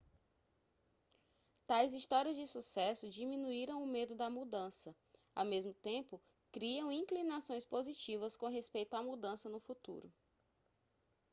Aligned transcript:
tais 1.67 1.93
histórias 1.93 2.35
de 2.35 2.47
sucesso 2.47 3.07
diminuíram 3.07 3.83
o 3.83 3.85
medo 3.85 4.15
da 4.15 4.31
mudança 4.31 4.95
ao 5.35 5.45
mesmo 5.45 5.75
tempo 5.75 6.19
criam 6.51 6.91
inclinações 6.91 7.63
positivas 7.65 8.35
com 8.35 8.47
respeito 8.47 8.95
à 8.95 9.03
mudança 9.03 9.47
no 9.47 9.59
futuro 9.59 10.11